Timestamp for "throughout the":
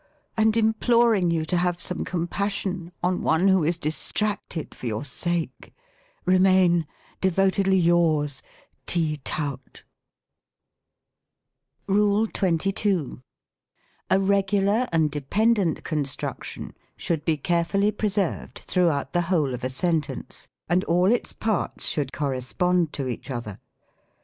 18.65-19.21